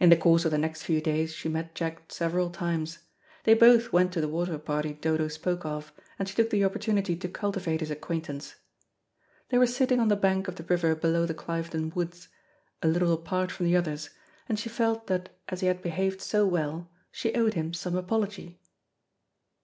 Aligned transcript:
In 0.00 0.10
the 0.10 0.16
course 0.16 0.44
of 0.44 0.50
the 0.50 0.58
next 0.58 0.82
few 0.82 1.00
days 1.00 1.32
she 1.32 1.48
met 1.48 1.76
Jack 1.76 2.10
several 2.12 2.50
times. 2.50 2.98
They 3.44 3.54
both 3.54 3.92
went 3.92 4.12
to 4.14 4.20
the 4.20 4.26
water 4.26 4.58
party 4.58 4.94
Dodo 4.94 5.28
spoke 5.28 5.64
of, 5.64 5.92
and 6.18 6.28
she 6.28 6.34
took 6.34 6.50
the 6.50 6.64
opportunity 6.64 7.14
to 7.14 7.28
cultivate 7.28 7.78
his 7.78 7.92
acquaintance. 7.92 8.56
They 9.50 9.58
were 9.58 9.68
sitting 9.68 10.00
on 10.00 10.08
the 10.08 10.16
bank 10.16 10.48
of 10.48 10.56
the 10.56 10.64
river 10.64 10.96
below 10.96 11.24
the 11.24 11.34
Clivedon 11.34 11.94
woods, 11.94 12.26
a 12.82 12.88
little 12.88 13.12
apart 13.12 13.52
from 13.52 13.66
the 13.66 13.76
others, 13.76 14.10
and 14.48 14.58
she 14.58 14.68
felt 14.68 15.06
that 15.06 15.28
as 15.48 15.60
he 15.60 15.68
had 15.68 15.82
behaved 15.82 16.20
so 16.20 16.44
well, 16.44 16.90
she 17.12 17.32
owed 17.32 17.54
him 17.54 17.72
some 17.72 17.94
apology. 17.96 18.60